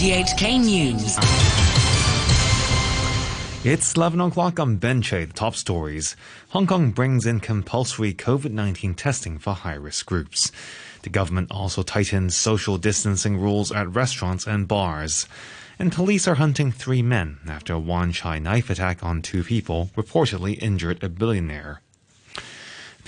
[0.00, 1.18] RTHK News.
[3.66, 6.16] It's 11 o'clock on Benche, the top stories.
[6.48, 10.52] Hong Kong brings in compulsory COVID 19 testing for high risk groups.
[11.02, 15.28] The government also tightens social distancing rules at restaurants and bars.
[15.78, 19.90] And police are hunting three men after a Wan Chai knife attack on two people
[19.98, 21.82] reportedly injured a billionaire.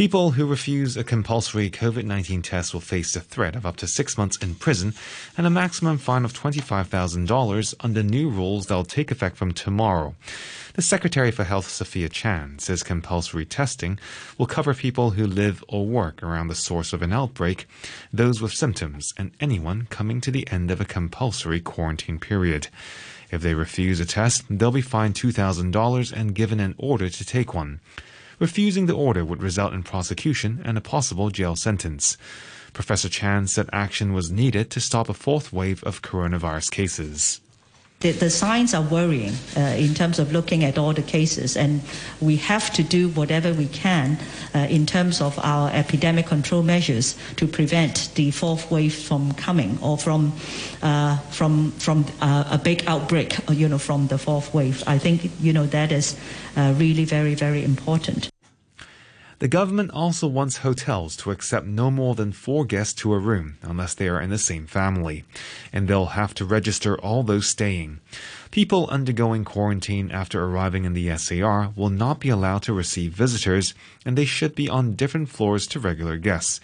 [0.00, 3.86] People who refuse a compulsory COVID 19 test will face the threat of up to
[3.86, 4.94] six months in prison
[5.36, 10.14] and a maximum fine of $25,000 under new rules that will take effect from tomorrow.
[10.72, 13.98] The Secretary for Health, Sophia Chan, says compulsory testing
[14.38, 17.66] will cover people who live or work around the source of an outbreak,
[18.10, 22.68] those with symptoms, and anyone coming to the end of a compulsory quarantine period.
[23.30, 27.52] If they refuse a test, they'll be fined $2,000 and given an order to take
[27.52, 27.80] one.
[28.40, 32.16] Refusing the order would result in prosecution and a possible jail sentence.
[32.72, 37.42] Professor Chan said action was needed to stop a fourth wave of coronavirus cases.
[38.00, 41.82] The, the signs are worrying uh, in terms of looking at all the cases, and
[42.22, 44.16] we have to do whatever we can
[44.54, 49.78] uh, in terms of our epidemic control measures to prevent the fourth wave from coming
[49.82, 50.32] or from
[50.80, 54.82] uh, from from uh, a big outbreak, uh, you know, from the fourth wave.
[54.86, 56.16] I think you know that is
[56.56, 58.30] uh, really very very important.
[59.40, 63.56] The government also wants hotels to accept no more than four guests to a room
[63.62, 65.24] unless they are in the same family,
[65.72, 68.00] and they'll have to register all those staying.
[68.50, 73.72] People undergoing quarantine after arriving in the SAR will not be allowed to receive visitors,
[74.04, 76.60] and they should be on different floors to regular guests.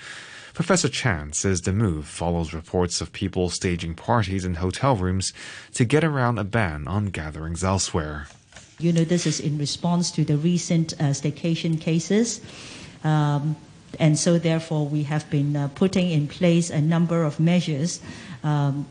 [0.53, 5.33] Professor Chan says the move follows reports of people staging parties in hotel rooms
[5.73, 8.27] to get around a ban on gatherings elsewhere.
[8.79, 12.43] You know, this is in response to the recent uh, staycation cases.
[13.05, 13.57] Um,
[13.99, 18.01] and so, therefore, we have been uh, putting in place a number of measures.
[18.45, 18.87] Um,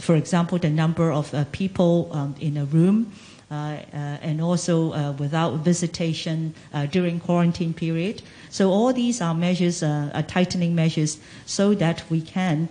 [0.00, 3.12] for example, the number of uh, people um, in a room,
[3.50, 6.54] uh, uh, and also uh, without visitation
[6.90, 8.22] during quarantine period.
[8.48, 12.68] So, all these are measures, are tightening measures, so that we can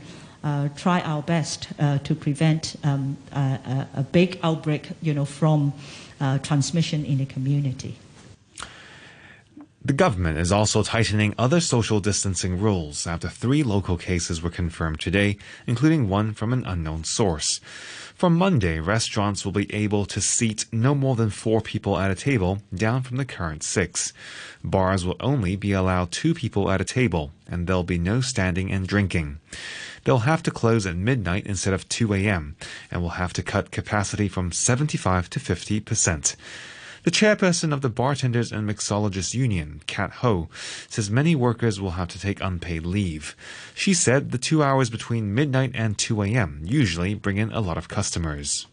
[0.76, 1.70] try our best
[2.04, 5.74] to prevent um, a, a, big outbreak, you know, from
[6.22, 7.96] uh, transmission in the community.
[9.84, 15.00] The government is also tightening other social distancing rules after three local cases were confirmed
[15.00, 17.62] today, including one from an unknown source.
[18.14, 22.16] From Monday, restaurants will be able to seat no more than four people at a
[22.16, 24.12] table, down from the current six.
[24.62, 28.70] Bars will only be allowed two people at a table, and there'll be no standing
[28.74, 29.40] and drinking.
[30.04, 32.58] They'll have to close at midnight instead of 2 a.m.
[32.92, 36.36] and will have to cut capacity from 75 to 50 percent.
[37.09, 40.47] The chairperson of the Bartenders and Mixologists Union, Kat Ho,
[40.90, 43.36] says many workers will have to take unpaid leave.
[43.74, 46.62] She said the two hours between midnight and 2 a.m.
[46.64, 48.68] usually bring in a lot of customers.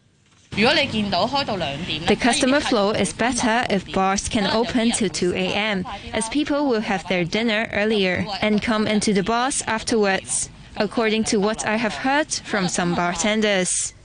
[0.51, 5.83] The customer flow is better if bars can open till 2 a.m.,
[6.13, 11.37] as people will have their dinner earlier and come into the bars afterwards, according to
[11.39, 13.95] what I have heard from some bartenders.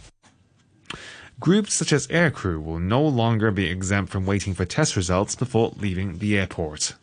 [1.42, 5.72] Groups such as aircrew will no longer be exempt from waiting for test results before
[5.76, 6.94] leaving the airport.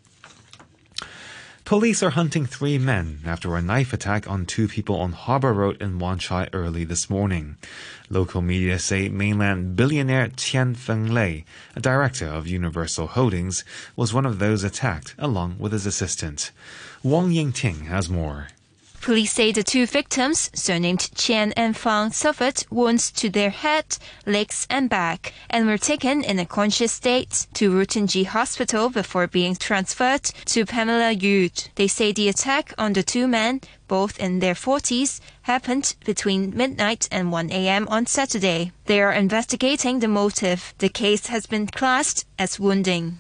[1.66, 5.82] Police are hunting three men after a knife attack on two people on Harbour Road
[5.82, 7.58] in Wan Chai early this morning.
[8.10, 11.44] Local media say mainland billionaire Tian Fenglei,
[11.76, 13.66] a director of Universal Holdings,
[13.98, 16.52] was one of those attacked along with his assistant.
[17.04, 18.48] Wang Yingting has more.
[19.02, 24.68] Police say the two victims, surnamed Chen and Fang, suffered wounds to their head, legs,
[24.70, 30.24] and back, and were taken in a conscious state to Ruttonjee Hospital before being transferred
[30.24, 31.70] to Pamela Youde.
[31.76, 37.08] They say the attack on the two men, both in their 40s, happened between midnight
[37.10, 37.88] and 1 a.m.
[37.88, 38.74] on Saturday.
[38.86, 40.74] They are investigating the motive.
[40.78, 43.20] The case has been classed as wounding.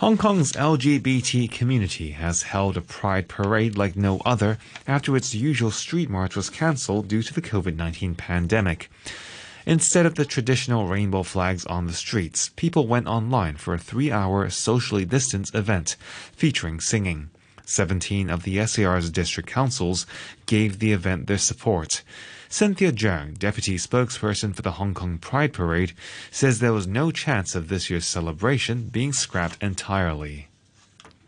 [0.00, 4.56] Hong Kong's LGBT community has held a pride parade like no other
[4.86, 8.90] after its usual street march was cancelled due to the COVID 19 pandemic.
[9.66, 14.10] Instead of the traditional rainbow flags on the streets, people went online for a three
[14.10, 15.96] hour socially distanced event
[16.32, 17.28] featuring singing.
[17.66, 20.06] 17 of the SAR's district councils
[20.46, 22.02] gave the event their support.
[22.52, 25.92] Cynthia Zhang, deputy spokesperson for the Hong Kong Pride Parade,
[26.32, 30.48] says there was no chance of this year's celebration being scrapped entirely.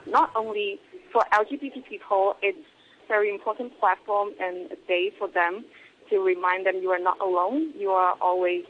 [0.05, 0.81] Not only
[1.13, 5.65] for LGBT people, it's a very important platform and a day for them
[6.11, 7.73] to remind them you are not alone.
[7.79, 8.65] You are always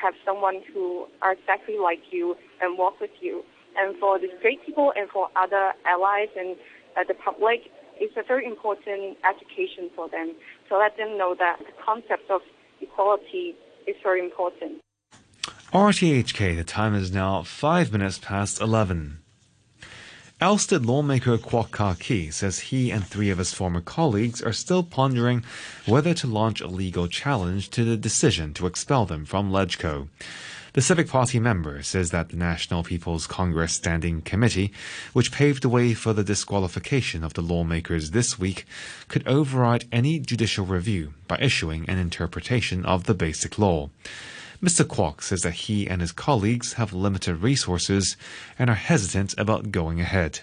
[0.00, 3.42] have someone who are exactly like you and walk with you.
[3.76, 6.56] And for the straight people and for other allies and
[6.96, 10.34] uh, the public, it's a very important education for them.
[10.68, 12.40] So let them know that the concept of
[12.80, 13.54] equality
[13.86, 14.80] is very important.
[15.72, 19.18] RTHK, the time is now 5 minutes past 11.
[20.38, 25.42] Ousted lawmaker Kwok Ka-ki says he and three of his former colleagues are still pondering
[25.86, 30.08] whether to launch a legal challenge to the decision to expel them from LegCo.
[30.76, 34.74] The Civic Party member says that the National People's Congress Standing Committee,
[35.14, 38.66] which paved the way for the disqualification of the lawmakers this week,
[39.08, 43.88] could override any judicial review by issuing an interpretation of the Basic Law.
[44.62, 44.84] Mr.
[44.84, 48.18] Kwok says that he and his colleagues have limited resources
[48.58, 50.40] and are hesitant about going ahead.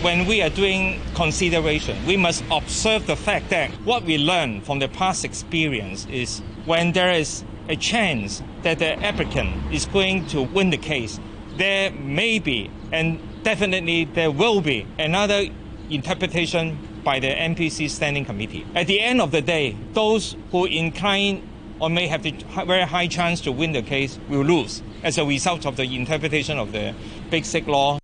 [0.00, 4.78] When we are doing consideration, we must observe the fact that what we learn from
[4.78, 10.42] the past experience is when there is a chance that the applicant is going to
[10.42, 11.18] win the case,
[11.56, 15.46] there may be, and definitely there will be, another
[15.90, 18.66] interpretation by the NPC Standing Committee.
[18.74, 21.48] At the end of the day, those who incline
[21.78, 22.32] or may have the
[22.66, 26.58] very high chance to win the case will lose as a result of the interpretation
[26.58, 26.94] of the
[27.30, 27.98] Basic Law.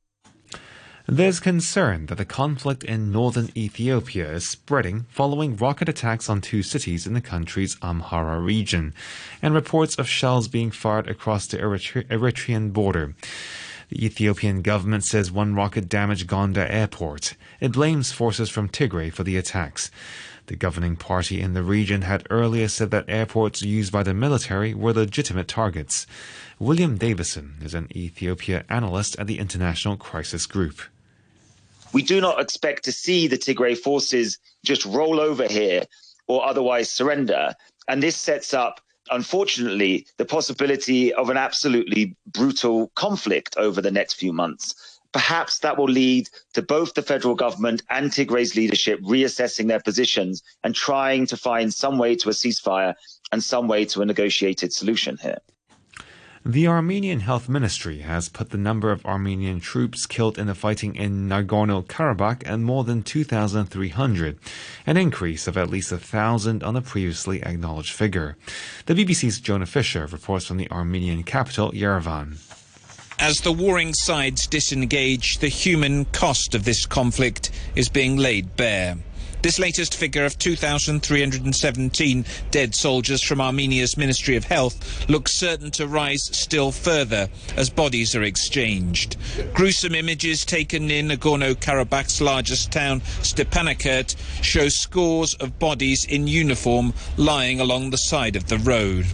[1.13, 6.63] There's concern that the conflict in northern Ethiopia is spreading following rocket attacks on two
[6.63, 8.95] cities in the country's Amhara region
[9.43, 13.15] and reports of shells being fired across the Eritre- Eritrean border.
[13.91, 17.35] The Ethiopian government says one rocket damaged Gondar airport.
[17.61, 19.91] It blames forces from Tigray for the attacks.
[20.47, 24.73] The governing party in the region had earlier said that airports used by the military
[24.73, 26.07] were legitimate targets.
[26.59, 30.81] William Davison is an Ethiopia analyst at the International Crisis Group.
[31.93, 35.85] We do not expect to see the Tigray forces just roll over here
[36.27, 37.55] or otherwise surrender.
[37.89, 38.81] And this sets up,
[39.11, 45.77] unfortunately, the possibility of an absolutely brutal conflict over the next few months perhaps that
[45.77, 51.27] will lead to both the federal government and Tigray's leadership reassessing their positions and trying
[51.27, 52.95] to find some way to a ceasefire
[53.31, 55.39] and some way to a negotiated solution here.
[56.45, 60.97] The Armenian Health Ministry has put the number of Armenian troops killed in the fighting
[60.97, 64.39] in Nagorno Karabakh at more than 2,300,
[64.85, 68.37] an increase of at least 1,000 on the previously acknowledged figure.
[68.87, 72.39] The BBC's Jonah Fisher reports from the Armenian capital, Yerevan.
[73.21, 78.97] As the warring sides disengage, the human cost of this conflict is being laid bare.
[79.43, 85.89] This latest figure of 2,317 dead soldiers from Armenia's Ministry of Health looks certain to
[85.89, 89.17] rise still further as bodies are exchanged.
[89.53, 97.59] Gruesome images taken in Nagorno-Karabakh's largest town, Stepanakert, show scores of bodies in uniform lying
[97.59, 99.07] along the side of the road.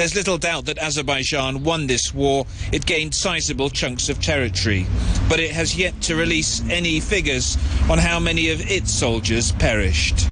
[0.00, 2.46] There's little doubt that Azerbaijan won this war.
[2.72, 4.86] It gained sizable chunks of territory,
[5.28, 7.58] but it has yet to release any figures
[7.90, 10.30] on how many of its soldiers perished.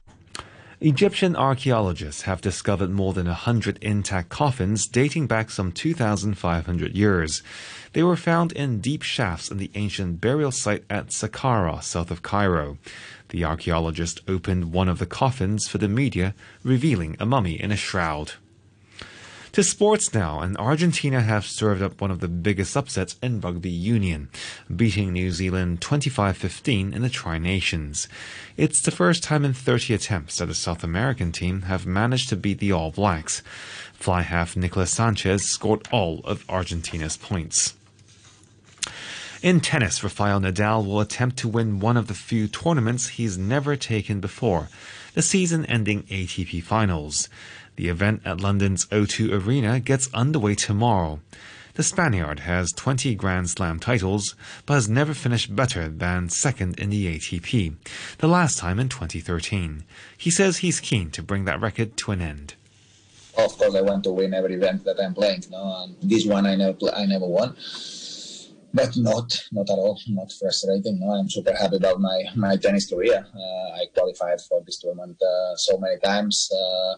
[0.80, 7.42] Egyptian archaeologists have discovered more than a hundred intact coffins dating back some 2,500 years.
[7.92, 12.22] They were found in deep shafts in the ancient burial site at Saqqara, south of
[12.22, 12.78] Cairo.
[13.28, 17.76] The archaeologist opened one of the coffins for the media, revealing a mummy in a
[17.76, 18.32] shroud.
[19.52, 23.70] To sports now, and Argentina have served up one of the biggest upsets in rugby
[23.70, 24.28] union,
[24.74, 28.08] beating New Zealand 25-15 in the Tri-Nations.
[28.56, 32.36] It's the first time in 30 attempts that a South American team have managed to
[32.36, 33.42] beat the All Blacks.
[33.94, 37.74] Fly half Nicolas Sanchez scored all of Argentina's points.
[39.40, 43.76] In tennis, Rafael Nadal will attempt to win one of the few tournaments he's never
[43.76, 44.68] taken before,
[45.14, 47.28] the season-ending ATP Finals.
[47.78, 51.20] The event at London's O2 Arena gets underway tomorrow.
[51.74, 54.34] The Spaniard has 20 Grand Slam titles,
[54.66, 57.76] but has never finished better than second in the ATP,
[58.18, 59.84] the last time in 2013.
[60.16, 62.54] He says he's keen to bring that record to an end.
[63.36, 65.44] Of course, I want to win every event that I'm playing.
[65.48, 67.54] No, and this one I never, I never won,
[68.74, 70.98] but not, not at all, not frustrating.
[70.98, 73.24] No, I'm super happy about my my tennis career.
[73.32, 76.50] Uh, I qualified for this tournament uh, so many times.
[76.52, 76.96] Uh,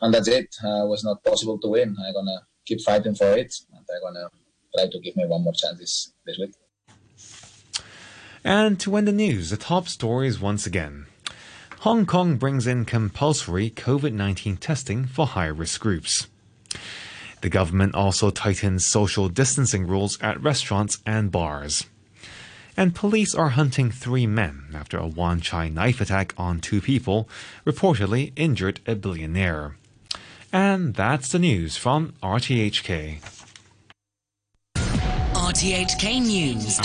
[0.00, 0.54] and that's it.
[0.62, 1.96] Uh, was not possible to win.
[2.06, 4.28] I'm gonna keep fighting for it, and I'm gonna
[4.74, 6.54] try to give me one more chance this, this week.
[8.42, 11.06] And to end the news, the top stories once again.
[11.80, 16.26] Hong Kong brings in compulsory COVID 19 testing for high risk groups.
[17.40, 21.86] The government also tightens social distancing rules at restaurants and bars.
[22.76, 27.28] And police are hunting three men after a Wan Chai knife attack on two people,
[27.66, 29.76] reportedly injured a billionaire.
[30.52, 33.20] And that's the news from RTHK.
[35.34, 36.80] RTHK News.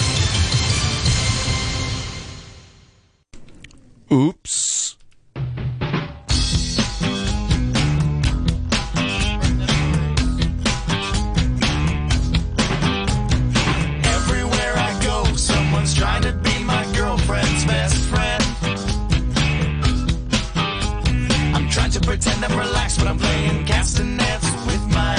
[4.11, 4.97] Oops.
[22.45, 25.14] up, relax, but I'm playing castanets with my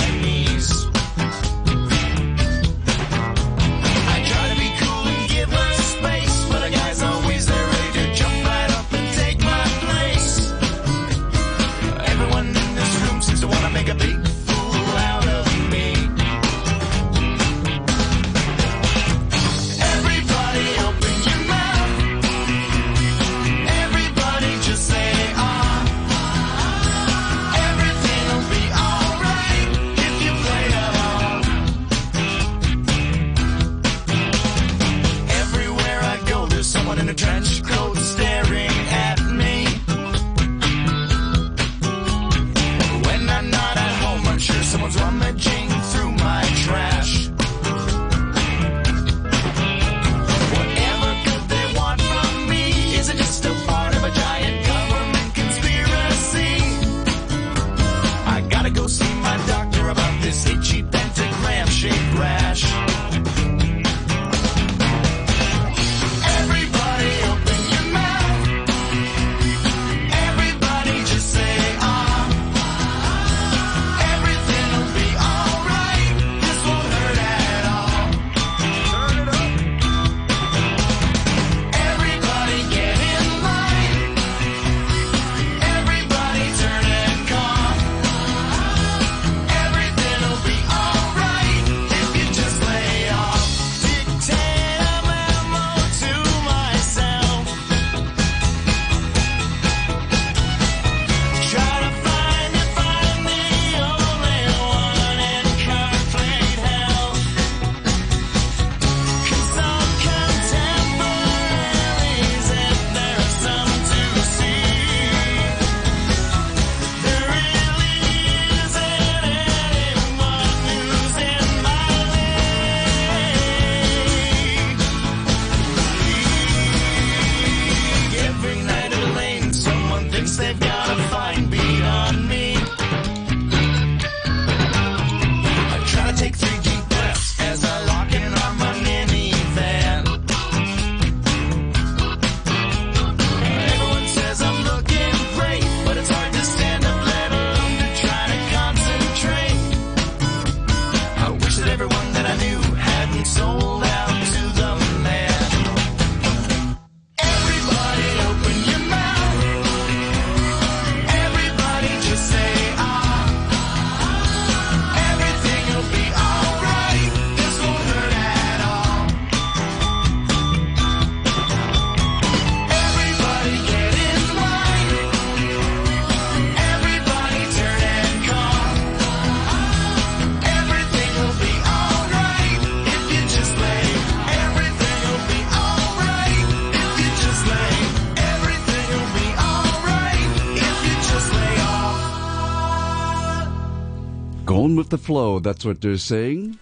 [194.50, 196.58] on with the flow, that's what they're saying.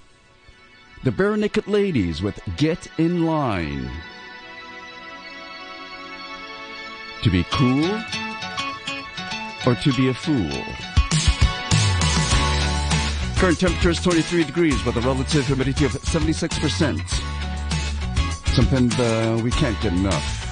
[1.02, 3.90] The Barenaked Ladies with Get in Line.
[7.22, 7.84] To be cool
[9.66, 10.50] or to be a fool?
[13.36, 17.00] Current temperature is 23 degrees with a relative humidity of 76%.
[18.54, 20.43] Something uh, we can't get enough.